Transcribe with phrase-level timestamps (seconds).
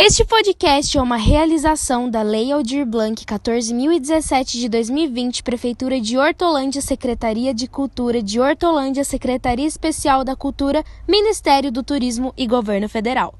[0.00, 6.80] Este podcast é uma realização da Lei Aldir Blanc 14.017 de 2020, Prefeitura de Hortolândia,
[6.80, 13.34] Secretaria de Cultura de Hortolândia, Secretaria Especial da Cultura, Ministério do Turismo e Governo Federal.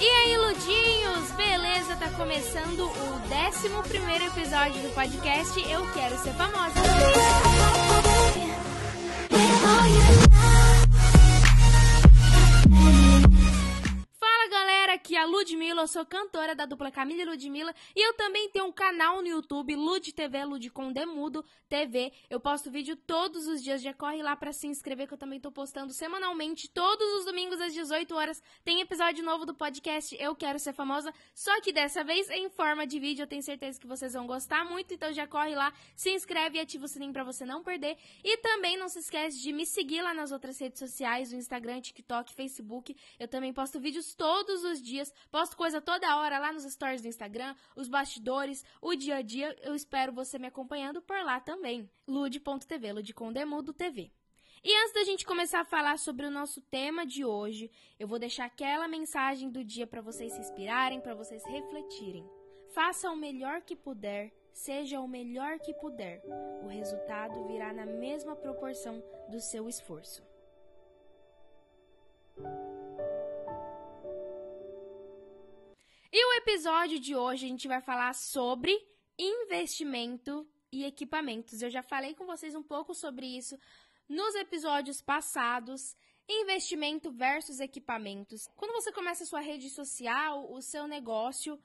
[0.00, 1.30] E aí, Ludinhos?
[1.36, 1.94] Beleza?
[1.94, 2.90] Tá começando o
[3.62, 6.74] 11 episódio do podcast Eu Quero Ser Famosa.
[15.20, 18.72] A Ludmilla, eu sou cantora da dupla Camila e Ludmilla e eu também tenho um
[18.72, 22.10] canal no YouTube, Lud TV, Lud com Demudo TV.
[22.30, 25.38] Eu posto vídeo todos os dias, já corre lá para se inscrever que eu também
[25.38, 28.42] tô postando semanalmente, todos os domingos às 18 horas.
[28.64, 32.86] Tem episódio novo do podcast Eu Quero Ser Famosa, só que dessa vez em forma
[32.86, 33.24] de vídeo.
[33.24, 36.62] Eu tenho certeza que vocês vão gostar muito, então já corre lá, se inscreve e
[36.62, 37.98] ativa o sininho para você não perder.
[38.24, 41.82] E também não se esquece de me seguir lá nas outras redes sociais, no Instagram,
[41.82, 42.96] TikTok, Facebook.
[43.18, 47.02] Eu também posto vídeos todos os dias dias, posto coisa toda hora lá nos stories
[47.02, 49.56] do Instagram, os bastidores, o dia a dia.
[49.62, 51.90] Eu espero você me acompanhando por lá também.
[52.06, 54.10] Lude.tv, Lude com Demudo TV.
[54.62, 58.18] E antes da gente começar a falar sobre o nosso tema de hoje, eu vou
[58.18, 62.28] deixar aquela mensagem do dia para vocês se inspirarem, para vocês refletirem.
[62.74, 66.22] Faça o melhor que puder, seja o melhor que puder.
[66.62, 70.29] O resultado virá na mesma proporção do seu esforço.
[76.12, 78.76] E o episódio de hoje a gente vai falar sobre
[79.16, 81.62] investimento e equipamentos.
[81.62, 83.56] Eu já falei com vocês um pouco sobre isso
[84.08, 85.96] nos episódios passados.
[86.28, 88.48] Investimento versus equipamentos.
[88.56, 91.56] Quando você começa a sua rede social, o seu negócio,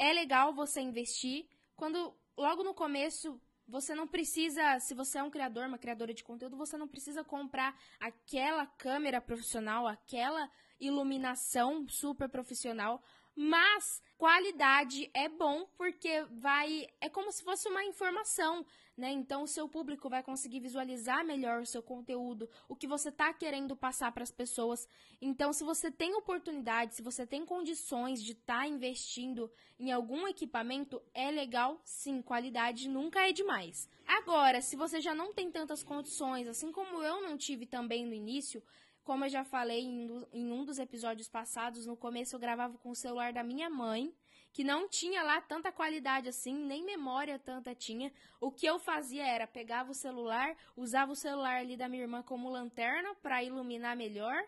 [0.00, 1.46] é legal você investir.
[1.76, 6.24] Quando logo no começo você não precisa, se você é um criador, uma criadora de
[6.24, 13.00] conteúdo, você não precisa comprar aquela câmera profissional, aquela iluminação super profissional.
[13.36, 18.64] Mas qualidade é bom porque vai é como se fosse uma informação,
[18.96, 19.10] né?
[19.10, 23.34] Então o seu público vai conseguir visualizar melhor o seu conteúdo, o que você está
[23.34, 24.88] querendo passar para as pessoas.
[25.20, 30.26] Então, se você tem oportunidade, se você tem condições de estar tá investindo em algum
[30.26, 33.86] equipamento, é legal, sim, qualidade nunca é demais.
[34.06, 38.14] Agora, se você já não tem tantas condições, assim como eu não tive também no
[38.14, 38.62] início,
[39.06, 42.94] como eu já falei em, um dos episódios passados, no começo eu gravava com o
[42.94, 44.12] celular da minha mãe,
[44.52, 48.12] que não tinha lá tanta qualidade assim, nem memória tanta tinha.
[48.40, 52.20] O que eu fazia era pegava o celular, usava o celular ali da minha irmã
[52.20, 54.42] como lanterna para iluminar melhor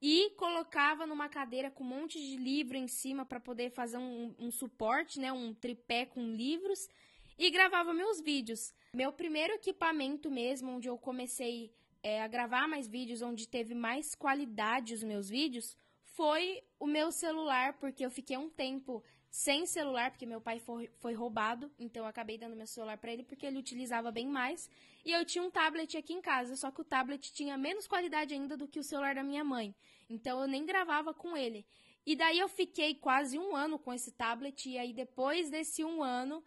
[0.00, 4.32] e colocava numa cadeira com um monte de livro em cima para poder fazer um,
[4.38, 6.88] um, suporte, né, um tripé com livros
[7.36, 8.72] e gravava meus vídeos.
[8.94, 14.14] Meu primeiro equipamento mesmo, onde eu comecei é, a gravar mais vídeos, onde teve mais
[14.14, 20.10] qualidade os meus vídeos, foi o meu celular, porque eu fiquei um tempo sem celular,
[20.10, 23.46] porque meu pai foi, foi roubado, então eu acabei dando meu celular para ele porque
[23.46, 24.68] ele utilizava bem mais.
[25.04, 28.34] E eu tinha um tablet aqui em casa, só que o tablet tinha menos qualidade
[28.34, 29.74] ainda do que o celular da minha mãe.
[30.08, 31.64] Então eu nem gravava com ele.
[32.04, 36.02] E daí eu fiquei quase um ano com esse tablet, e aí depois desse um
[36.02, 36.42] ano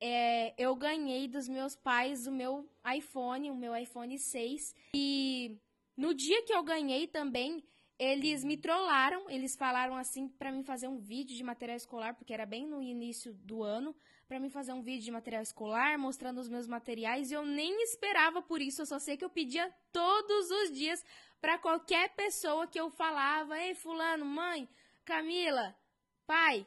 [0.00, 4.74] é, eu ganhei dos meus pais o meu iPhone, o meu iPhone 6.
[4.94, 5.58] E
[5.96, 7.64] no dia que eu ganhei também,
[7.98, 9.28] eles me trollaram.
[9.28, 12.80] Eles falaram assim para mim fazer um vídeo de material escolar, porque era bem no
[12.80, 13.94] início do ano,
[14.28, 17.30] para mim fazer um vídeo de material escolar mostrando os meus materiais.
[17.30, 18.82] E eu nem esperava por isso.
[18.82, 21.04] Eu só sei que eu pedia todos os dias
[21.40, 24.68] para qualquer pessoa que eu falava: Ei, Fulano, mãe,
[25.04, 25.76] Camila,
[26.24, 26.66] pai,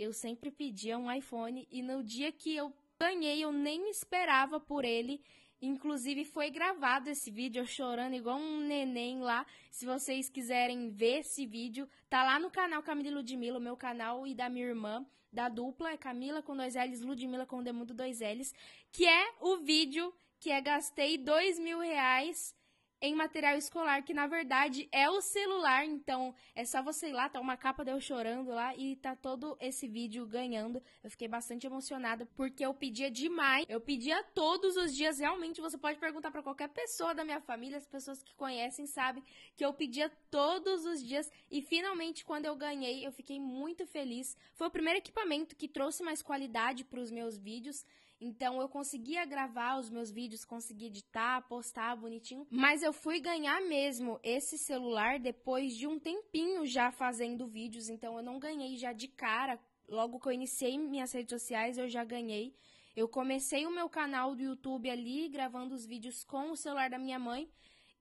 [0.00, 4.82] eu sempre pedia um iPhone e no dia que eu ganhei, eu nem esperava por
[4.82, 5.22] ele.
[5.60, 9.44] Inclusive foi gravado esse vídeo eu chorando igual um neném lá.
[9.70, 14.26] Se vocês quiserem ver esse vídeo, tá lá no canal Camila Ludmilla, o meu canal
[14.26, 18.20] e da minha irmã, da dupla, é Camila com dois L's, Ludmilla com Demudo dois
[18.20, 18.54] L's,
[18.90, 22.54] que é o vídeo que é gastei dois mil reais
[23.00, 27.28] em material escolar, que na verdade é o celular, então é só você ir lá,
[27.28, 30.82] tá uma capa de eu chorando lá e tá todo esse vídeo ganhando.
[31.02, 35.78] Eu fiquei bastante emocionada porque eu pedia demais, eu pedia todos os dias, realmente você
[35.78, 39.24] pode perguntar para qualquer pessoa da minha família, as pessoas que conhecem sabem
[39.56, 44.36] que eu pedia todos os dias e finalmente quando eu ganhei, eu fiquei muito feliz.
[44.54, 47.84] Foi o primeiro equipamento que trouxe mais qualidade para os meus vídeos.
[48.20, 53.60] Então eu conseguia gravar os meus vídeos, conseguia editar, postar bonitinho, mas eu fui ganhar
[53.62, 58.92] mesmo esse celular depois de um tempinho já fazendo vídeos, então eu não ganhei já
[58.92, 59.58] de cara.
[59.88, 62.54] Logo que eu iniciei minhas redes sociais, eu já ganhei.
[62.94, 66.98] Eu comecei o meu canal do YouTube ali, gravando os vídeos com o celular da
[66.98, 67.50] minha mãe.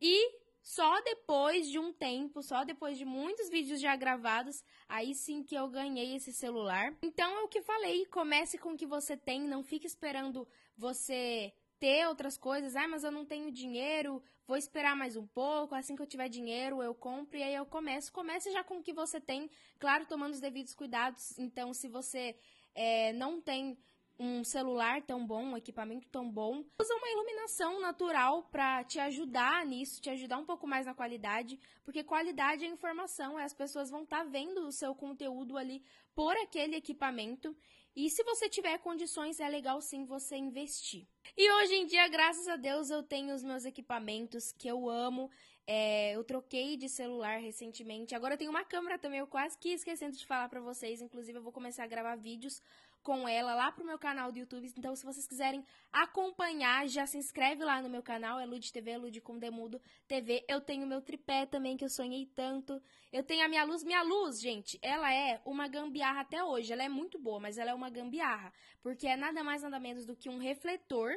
[0.02, 5.44] E só depois de um tempo, só depois de muitos vídeos já gravados, aí sim
[5.44, 6.94] que eu ganhei esse celular.
[7.02, 10.48] Então é o que falei, comece com o que você tem, não fique esperando
[10.78, 12.76] você ter outras coisas.
[12.76, 16.28] Ah, mas eu não tenho dinheiro, vou esperar mais um pouco, assim que eu tiver
[16.28, 18.12] dinheiro eu compro e aí eu começo.
[18.12, 21.38] Comece já com o que você tem, claro, tomando os devidos cuidados.
[21.40, 22.36] Então, se você
[22.76, 23.78] é, não tem
[24.20, 29.66] um celular tão bom, um equipamento tão bom, usa uma iluminação natural para te ajudar
[29.66, 34.04] nisso, te ajudar um pouco mais na qualidade, porque qualidade é informação, as pessoas vão
[34.04, 35.82] estar tá vendo o seu conteúdo ali
[36.14, 37.56] por aquele equipamento.
[37.96, 41.08] E se você tiver condições, é legal sim você investir.
[41.36, 45.30] E hoje em dia, graças a Deus, eu tenho os meus equipamentos que eu amo.
[45.66, 48.16] É, eu troquei de celular recentemente.
[48.16, 49.20] Agora eu tenho uma câmera também.
[49.20, 51.02] Eu quase que esquecendo de falar para vocês.
[51.02, 52.62] Inclusive, eu vou começar a gravar vídeos
[53.10, 54.72] com ela lá pro meu canal do YouTube.
[54.78, 58.98] Então, se vocês quiserem acompanhar, já se inscreve lá no meu canal, é Lud TV,
[58.98, 60.46] Lud com Demudo TV.
[60.48, 62.80] Eu tenho meu tripé também, que eu sonhei tanto.
[63.12, 63.84] Eu tenho a minha luz.
[63.84, 66.72] Minha luz, gente, ela é uma gambiarra até hoje.
[66.72, 68.54] Ela é muito boa, mas ela é uma gambiarra.
[68.84, 71.12] Porque é nada mais, nada menos do que um refletor,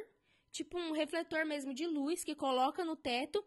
[0.51, 3.45] tipo um refletor mesmo de luz, que coloca no teto,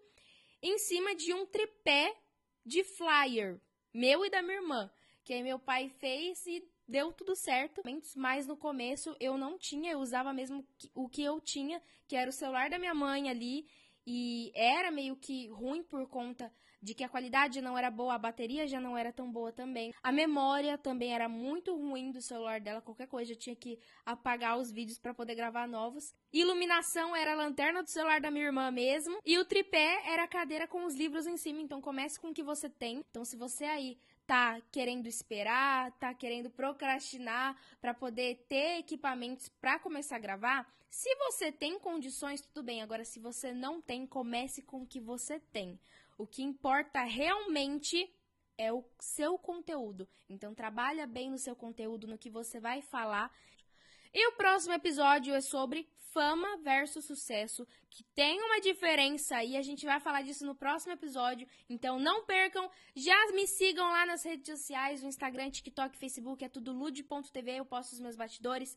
[0.63, 2.17] em cima de um tripé
[2.65, 3.61] de flyer,
[3.93, 4.89] meu e da minha irmã.
[5.25, 7.83] Que aí meu pai fez e deu tudo certo,
[8.17, 12.31] mas no começo eu não tinha, eu usava mesmo o que eu tinha, que era
[12.31, 13.67] o celular da minha mãe ali,
[14.07, 18.19] e era meio que ruim por conta de que a qualidade não era boa, a
[18.19, 19.93] bateria já não era tão boa também.
[20.01, 24.57] A memória também era muito ruim do celular dela, qualquer coisa eu tinha que apagar
[24.57, 26.15] os vídeos para poder gravar novos.
[26.33, 30.29] Iluminação era a lanterna do celular da minha irmã mesmo, e o tripé era a
[30.29, 33.03] cadeira com os livros em cima, então comece com o que você tem.
[33.11, 39.79] Então se você aí tá querendo esperar, tá querendo procrastinar para poder ter equipamentos para
[39.79, 42.81] começar a gravar, se você tem condições, tudo bem.
[42.81, 45.79] Agora, se você não tem, comece com o que você tem.
[46.17, 48.11] O que importa realmente
[48.57, 50.09] é o seu conteúdo.
[50.27, 53.31] Então, trabalha bem no seu conteúdo, no que você vai falar.
[54.19, 59.61] E o próximo episódio é sobre fama versus sucesso, que tem uma diferença e a
[59.61, 61.47] gente vai falar disso no próximo episódio.
[61.69, 66.49] Então não percam, já me sigam lá nas redes sociais, no Instagram, TikTok, Facebook, é
[66.49, 68.75] tudo lude.tv, eu posto os meus bastidores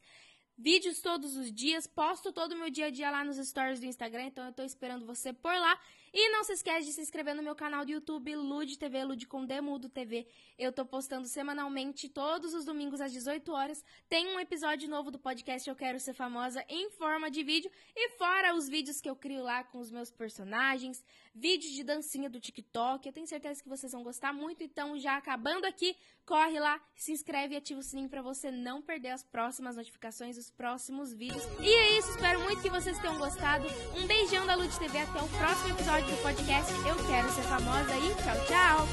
[0.57, 3.85] vídeos todos os dias, posto todo o meu dia a dia lá nos stories do
[3.85, 5.79] Instagram, então eu tô esperando você por lá.
[6.13, 9.27] E não se esquece de se inscrever no meu canal do YouTube, Lude TV, Lude
[9.27, 10.27] com Demudo TV.
[10.57, 13.83] Eu tô postando semanalmente, todos os domingos às 18 horas.
[14.07, 17.71] Tem um episódio novo do podcast Eu Quero Ser Famosa em forma de vídeo.
[17.95, 21.03] E fora os vídeos que eu crio lá com os meus personagens,
[21.33, 23.05] vídeos de dancinha do TikTok.
[23.05, 24.63] Eu tenho certeza que vocês vão gostar muito.
[24.63, 25.95] Então, já acabando aqui,
[26.25, 30.35] corre lá, se inscreve e ativa o sininho para você não perder as próximas notificações
[30.35, 31.43] dos próximos vídeos.
[31.59, 33.67] E é isso, espero muito que vocês tenham gostado.
[33.95, 37.41] Um beijão da Lude TV, até o próximo episódio episódio do podcast Eu Quero Ser
[37.43, 38.87] Famosa e tchau, tchau!